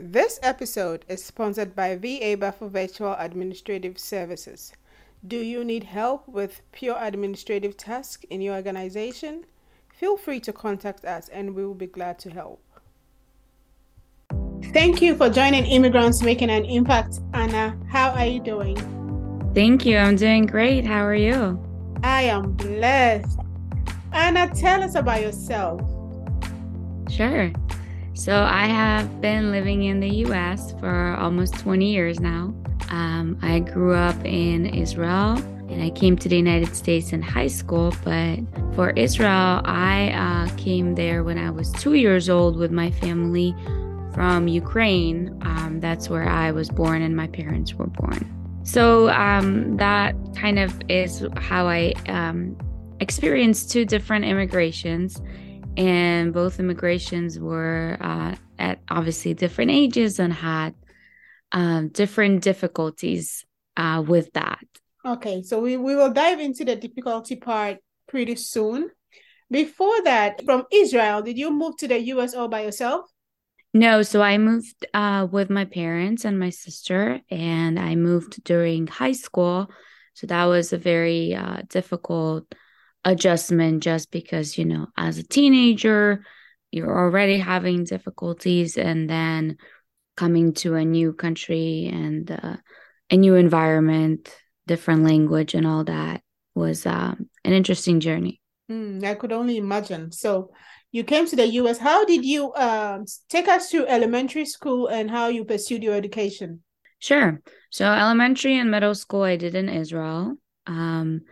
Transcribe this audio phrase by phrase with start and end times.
[0.00, 4.72] This episode is sponsored by VA Buffer Virtual Administrative Services.
[5.26, 9.44] Do you need help with pure administrative tasks in your organization?
[9.92, 12.62] Feel free to contact us and we will be glad to help.
[14.72, 17.18] Thank you for joining Immigrants Making an Impact.
[17.34, 18.76] Anna, how are you doing?
[19.52, 19.98] Thank you.
[19.98, 20.86] I'm doing great.
[20.86, 21.60] How are you?
[22.04, 23.40] I am blessed.
[24.12, 25.80] Anna, tell us about yourself.
[27.10, 27.50] Sure.
[28.18, 32.52] So, I have been living in the US for almost 20 years now.
[32.90, 35.38] Um, I grew up in Israel
[35.68, 37.94] and I came to the United States in high school.
[38.02, 38.40] But
[38.74, 43.54] for Israel, I uh, came there when I was two years old with my family
[44.12, 45.38] from Ukraine.
[45.42, 48.28] Um, that's where I was born and my parents were born.
[48.64, 52.58] So um, that kind of is how I um,
[52.98, 55.22] experienced two different immigrations
[55.78, 60.74] and both immigrations were uh, at obviously different ages and had
[61.52, 64.58] um, different difficulties uh, with that.
[65.06, 68.90] Okay, so we, we will dive into the difficulty part pretty soon.
[69.50, 73.08] Before that, from Israel, did you move to the US all by yourself?
[73.72, 78.88] No, so I moved uh, with my parents and my sister, and I moved during
[78.88, 79.70] high school.
[80.14, 82.52] So that was a very uh, difficult
[83.08, 86.24] adjustment just because, you know, as a teenager,
[86.70, 89.56] you're already having difficulties and then
[90.16, 92.56] coming to a new country and uh,
[93.10, 94.34] a new environment,
[94.66, 96.22] different language, and all that
[96.54, 98.40] was um, an interesting journey.
[98.70, 100.12] Mm, I could only imagine.
[100.12, 100.50] So,
[100.90, 101.78] you came to the US.
[101.78, 106.62] How did you um, take us through elementary school and how you pursued your education?
[106.98, 107.40] Sure.
[107.70, 110.36] So, elementary and middle school, I did in Israel.
[110.66, 111.22] Um,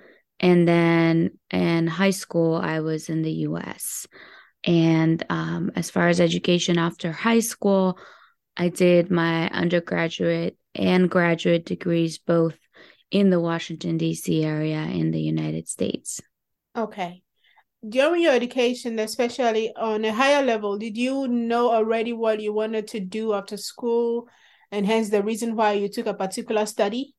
[0.41, 4.07] and then in high school, I was in the US.
[4.65, 7.99] And um, as far as education after high school,
[8.57, 12.57] I did my undergraduate and graduate degrees both
[13.11, 14.45] in the Washington, D.C.
[14.45, 16.21] area in the United States.
[16.77, 17.23] Okay.
[17.87, 22.89] During your education, especially on a higher level, did you know already what you wanted
[22.89, 24.29] to do after school
[24.73, 27.15] and hence the reason why you took a particular study?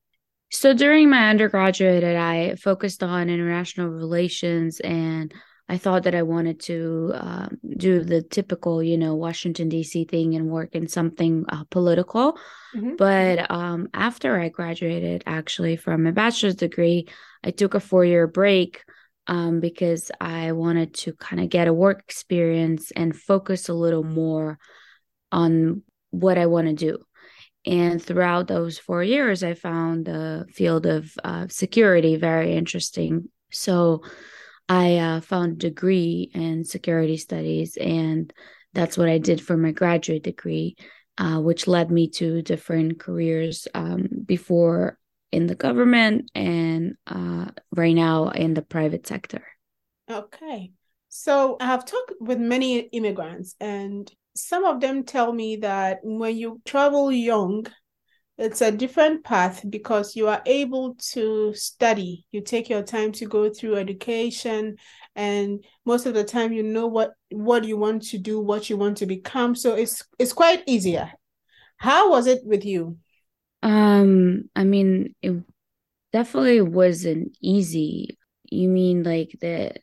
[0.49, 5.33] So during my undergraduate, I focused on international relations and
[5.69, 10.05] I thought that I wanted to um, do the typical, you know, Washington, D.C.
[10.05, 12.37] thing and work in something uh, political.
[12.73, 12.95] Mm-hmm.
[12.95, 17.09] But um, after I graduated, actually, from my bachelor's degree,
[17.43, 18.81] I took a four year break
[19.27, 24.05] um, because I wanted to kind of get a work experience and focus a little
[24.05, 24.57] more
[25.33, 26.99] on what I want to do.
[27.67, 33.27] And throughout those four years, I found the field of uh, security very interesting.
[33.51, 34.03] So
[34.69, 38.31] I uh, found a degree in security studies, and
[38.73, 40.77] that's what I did for my graduate degree,
[41.17, 44.97] uh, which led me to different careers um, before
[45.33, 49.45] in the government and uh, right now in the private sector.
[50.09, 50.71] Okay.
[51.09, 56.37] So I have talked with many immigrants, and some of them tell me that when
[56.37, 57.65] you travel young,
[58.37, 62.25] it's a different path because you are able to study.
[62.31, 64.77] You take your time to go through education,
[65.15, 68.77] and most of the time you know what what you want to do, what you
[68.77, 69.55] want to become.
[69.55, 71.11] So it's it's quite easier.
[71.77, 72.97] How was it with you?
[73.63, 75.43] Um, I mean, it
[76.13, 78.17] definitely wasn't easy.
[78.45, 79.73] You mean like the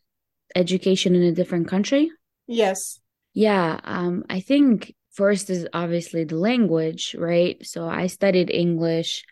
[0.55, 2.11] education in a different country?
[2.47, 3.01] Yes.
[3.35, 7.65] Yeah, um, I think first is obviously the language, right?
[7.67, 9.25] So I studied English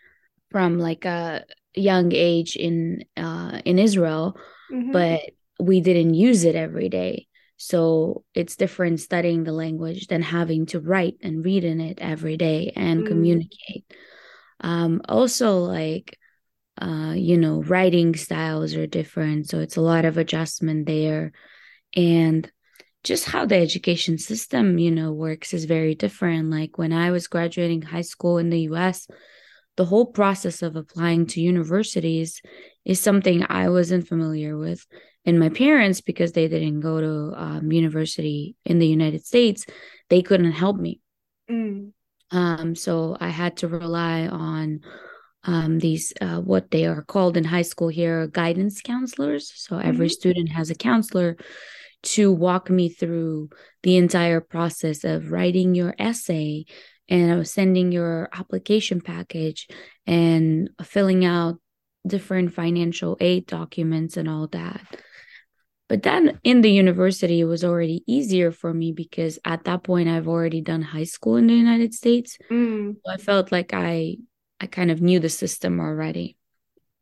[0.51, 4.37] from like a young age in uh in Israel,
[4.71, 4.91] mm-hmm.
[4.91, 5.21] but
[5.59, 7.27] we didn't use it every day.
[7.57, 12.35] So it's different studying the language than having to write and read in it every
[12.35, 13.07] day and mm.
[13.07, 13.85] communicate.
[14.59, 16.19] Um also like
[16.81, 21.31] uh you know writing styles are different so it's a lot of adjustment there
[21.95, 22.51] and
[23.03, 26.49] just how the education system, you know, works is very different.
[26.49, 29.07] Like when I was graduating high school in the US,
[29.75, 32.41] the whole process of applying to universities
[32.85, 34.85] is something I wasn't familiar with.
[35.25, 39.65] And my parents, because they didn't go to um, university in the United States,
[40.09, 40.99] they couldn't help me.
[41.49, 41.91] Mm.
[42.31, 44.81] Um, so I had to rely on
[45.43, 49.51] um, these, uh, what they are called in high school here, guidance counselors.
[49.55, 50.13] So every mm-hmm.
[50.13, 51.37] student has a counselor
[52.03, 53.49] to walk me through
[53.81, 56.65] the entire process of writing your essay
[57.09, 59.67] and sending your application package
[60.05, 61.55] and filling out
[62.05, 64.81] different financial aid documents and all that.
[65.89, 70.09] But then in the university, it was already easier for me because at that point,
[70.09, 72.37] I've already done high school in the United States.
[72.49, 72.95] Mm.
[72.95, 74.17] So I felt like I
[74.59, 76.37] I kind of knew the system already.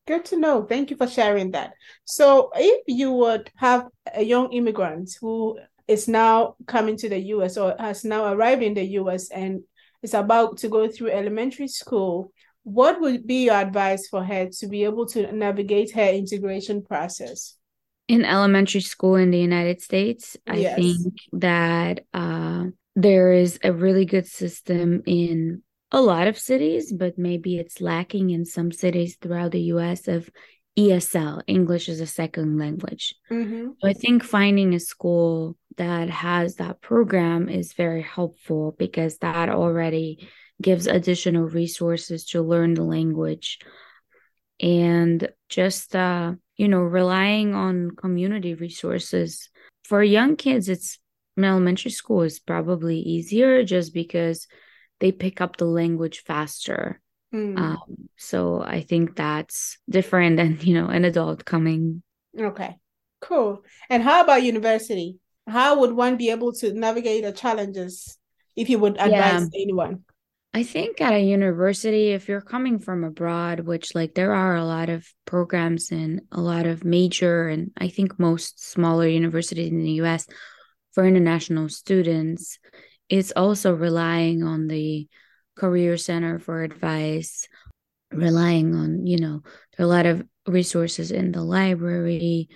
[0.07, 0.63] Good to know.
[0.63, 1.73] Thank you for sharing that.
[2.05, 7.57] So, if you would have a young immigrant who is now coming to the US
[7.57, 9.61] or has now arrived in the US and
[10.01, 12.31] is about to go through elementary school,
[12.63, 17.55] what would be your advice for her to be able to navigate her integration process?
[18.07, 20.73] In elementary school in the United States, Yes.
[20.73, 22.65] I think that uh,
[22.95, 25.61] there is a really good system in
[25.91, 30.29] a lot of cities, but maybe it's lacking in some cities throughout the US of
[30.77, 33.15] ESL, English as a second language.
[33.29, 33.71] Mm-hmm.
[33.81, 39.49] So I think finding a school that has that program is very helpful because that
[39.49, 40.29] already
[40.61, 43.59] gives additional resources to learn the language
[44.59, 49.49] and just uh you know relying on community resources
[49.83, 50.99] for young kids it's
[51.37, 54.45] elementary school is probably easier just because
[55.01, 57.01] they pick up the language faster
[57.33, 57.57] Mm.
[57.57, 62.03] um so i think that's different than you know an adult coming
[62.37, 62.77] Okay,
[63.19, 63.63] cool.
[63.89, 65.17] And how about university?
[65.47, 68.17] How would one be able to navigate the challenges
[68.55, 70.03] if you would advise anyone?
[70.53, 74.65] I think at a university, if you're coming from abroad, which like there are a
[74.65, 79.83] lot of programs and a lot of major and I think most smaller universities in
[79.83, 80.27] the US
[80.93, 82.59] for international students,
[83.11, 85.07] it's also relying on the
[85.57, 87.45] Career Center for advice,
[88.11, 89.41] relying on, you know,
[89.77, 92.47] there are a lot of resources in the library,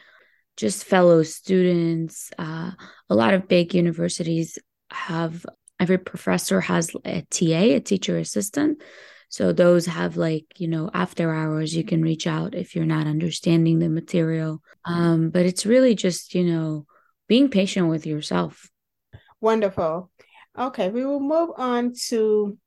[0.56, 2.32] just fellow students.
[2.40, 2.72] Uh,
[3.10, 4.58] a lot of big universities
[4.90, 5.46] have
[5.78, 8.82] every professor has a TA, a teacher assistant.
[9.28, 13.08] So those have like, you know, after hours you can reach out if you're not
[13.08, 14.62] understanding the material.
[14.86, 16.86] Um, but it's really just, you know,
[17.28, 18.70] being patient with yourself.
[19.42, 20.10] Wonderful.
[20.58, 22.58] Okay, we will move on to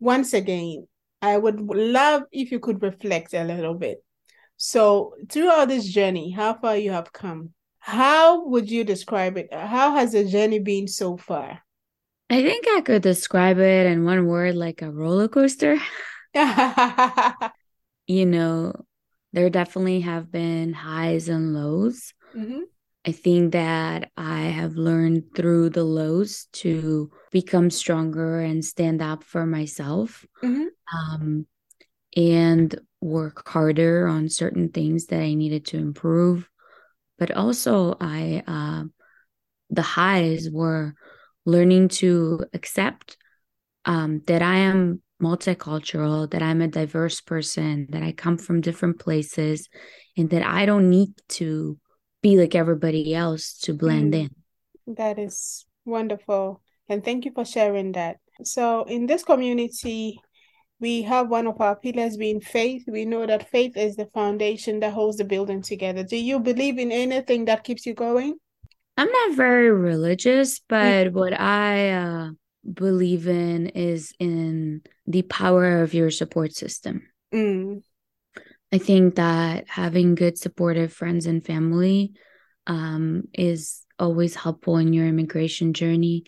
[0.00, 0.86] once again.
[1.22, 4.04] I would love if you could reflect a little bit.
[4.56, 9.52] So, throughout this journey, how far you have come, how would you describe it?
[9.52, 11.62] How has the journey been so far?
[12.30, 15.78] I think I could describe it in one word like a roller coaster.
[18.06, 18.72] You know,
[19.32, 22.12] there definitely have been highs and lows.
[22.34, 22.71] Mhm.
[23.04, 29.24] I think that I have learned through the lows to become stronger and stand up
[29.24, 30.66] for myself Mhm.
[30.92, 31.46] um,
[32.16, 36.48] and work harder on certain things that I needed to improve.
[37.18, 38.84] But also, I uh,
[39.70, 40.94] the highs were
[41.44, 43.16] learning to accept
[43.84, 48.98] um, that I am multicultural, that I'm a diverse person, that I come from different
[49.00, 49.68] places,
[50.16, 51.78] and that I don't need to
[52.22, 54.20] be like everybody else to blend Mm.
[54.86, 54.94] in.
[54.94, 56.62] That is wonderful.
[56.88, 58.18] And thank you for sharing that.
[58.44, 60.18] So, in this community,
[60.80, 62.84] we have one of our pillars being faith.
[62.88, 66.02] We know that faith is the foundation that holds the building together.
[66.02, 68.34] Do you believe in anything that keeps you going?
[68.96, 72.30] I'm not very religious, but what I uh,
[72.70, 77.02] believe in is in the power of your support system.
[77.32, 77.82] Mm,
[78.72, 82.12] I think that having good supportive friends and family
[82.66, 86.24] um, is always helpful in your immigration journey.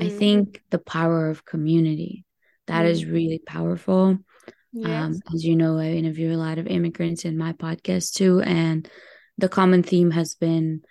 [0.00, 2.24] I mm, think the power of community
[2.66, 4.18] that is really powerful.
[4.72, 4.94] yes.
[5.06, 8.88] Um, as you know, I interview a lot of immigrants in my podcast too, and
[9.38, 10.82] the common theme has been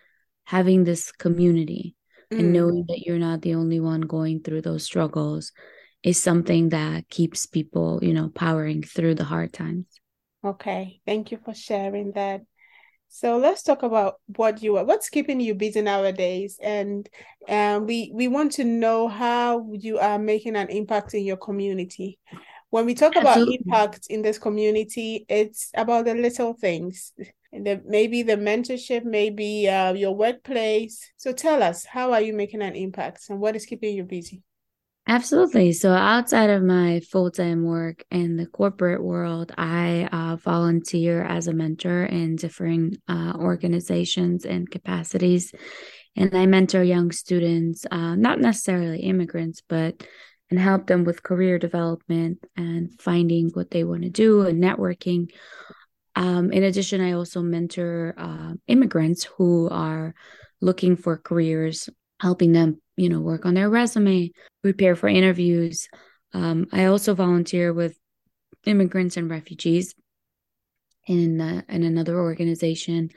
[0.46, 1.96] having this community
[2.38, 5.52] and Mm, knowing that you're not the only one going through those struggles
[6.04, 9.86] is something that keeps people, you know, powering through the hard times.
[10.46, 11.02] Okay.
[11.06, 12.42] Thank you for sharing that.
[13.08, 17.08] So let's talk about what you are, what's keeping you busy nowadays, and
[17.48, 22.20] um, we we want to know how you are making an impact in your community.
[22.72, 27.14] When we talk about impact in this community, it's about the little things.
[27.54, 31.00] The, maybe the mentorship, maybe uh, your workplace.
[31.16, 34.42] So tell us, how are you making an impact, and what is keeping you busy?
[35.08, 35.72] Absolutely.
[35.72, 41.54] So outside of my full-time work in the corporate world, I uh, volunteer as a
[41.54, 45.54] mentor in different uh, organizations and capacities.
[46.16, 50.04] And I mentor young students, uh, not necessarily immigrants, but
[50.50, 55.32] and help them with career development and finding what they want to do and networking.
[56.16, 60.16] Um, in addition, I also mentor uh, immigrants who are
[60.62, 61.90] looking for careers,
[62.26, 64.32] helping them, you know, work on their resume,
[64.64, 65.88] prepare for interviews.
[66.34, 67.94] Um, I also volunteer with
[68.66, 69.94] immigrants and refugees
[71.06, 73.10] in uh, in another organization,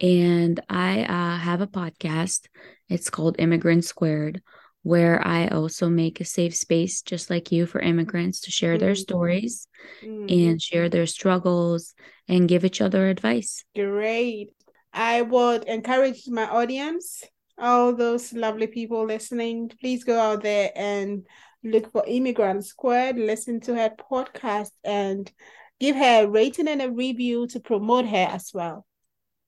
[0.00, 2.48] And I uh, have a podcast.
[2.88, 4.42] It's called Immigrant Squared,
[4.82, 8.92] where I also make a safe space, just like you, for immigrants to share their
[8.92, 9.02] mm-hmm.
[9.02, 9.68] stories
[10.02, 10.26] mm-hmm.
[10.28, 11.94] and share their struggles
[12.28, 13.64] and give each other advice.
[13.74, 14.48] Great.
[14.92, 17.22] I would encourage my audience,
[17.58, 21.26] all those lovely people listening, please go out there and
[21.62, 25.30] look for Immigrant Squared, listen to her podcast, and
[25.78, 28.86] give her a rating and a review to promote her as well.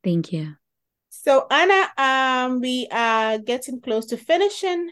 [0.03, 0.55] Thank you.
[1.11, 4.91] So Anna, um, we are getting close to finishing.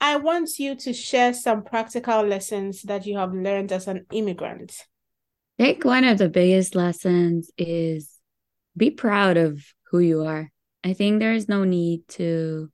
[0.00, 4.72] I want you to share some practical lessons that you have learned as an immigrant.
[5.58, 8.08] I think one of the biggest lessons is
[8.76, 10.52] be proud of who you are.
[10.84, 12.70] I think there is no need to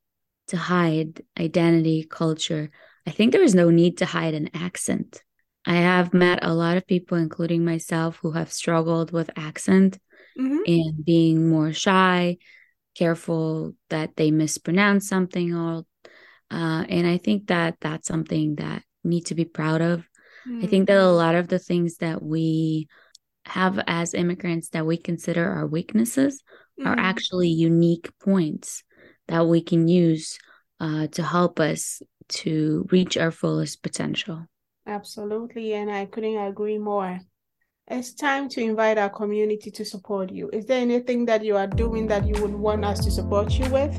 [0.49, 2.71] to hide identity, culture.
[3.07, 5.23] I think there is no need to hide an accent.
[5.67, 9.99] I have met a lot of people, including myself, who have struggled with accent
[10.39, 10.59] mm-hmm.
[10.67, 12.37] and being more shy,
[12.95, 15.85] careful that they mispronounce something or
[16.51, 20.01] uh, and I think that that's something that need to be proud of.
[20.47, 20.65] Mm-hmm.
[20.65, 21.17] I think that a mm-hmm.
[21.17, 22.89] lot of the things that we
[23.47, 26.43] have as immigrants that we consider our weaknesses
[26.79, 26.89] mm-hmm.
[26.89, 28.83] are actually unique points
[29.29, 30.39] that we can use
[30.81, 34.47] uh, to help us to reach our fullest potential.
[34.87, 35.75] Absolutely.
[35.75, 37.21] And I couldn't agree more.
[37.87, 40.49] It's time to invite our community to support you.
[40.53, 43.69] Is there anything that you are doing that you would want us to support you
[43.71, 43.99] with?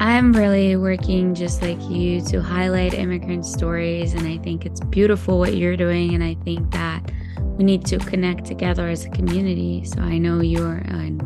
[0.00, 4.14] I'm really working just like you to highlight immigrant stories.
[4.14, 6.14] And I think it's beautiful what you're doing.
[6.14, 7.10] And I think that
[7.58, 9.84] we need to connect together as a community.
[9.84, 11.20] So I know you're in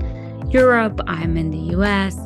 [0.50, 2.18] Europe, I'm in the US.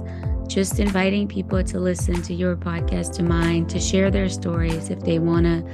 [0.46, 5.00] Just inviting people to listen to your podcast, to mine, to share their stories if
[5.00, 5.64] they want to,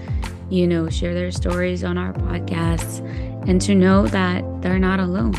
[0.49, 3.01] you know, share their stories on our podcasts
[3.47, 5.35] and to know that they're not alone.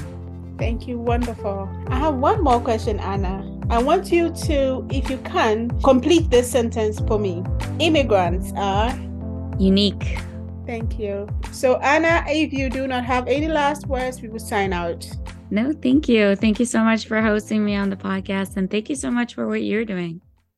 [0.59, 0.99] Thank you.
[0.99, 1.67] Wonderful.
[1.87, 3.43] I have one more question, Anna.
[3.71, 7.43] I want you to, if you can, complete this sentence for me.
[7.79, 8.95] Immigrants are
[9.57, 10.19] unique
[10.65, 11.27] Thank you.
[11.51, 15.09] So, Anna, if you do not have any last words, we will sign out.
[15.51, 16.35] No, thank you.
[16.35, 18.57] Thank you so much for hosting me on the podcast.
[18.57, 20.21] And thank you so much for what you're doing.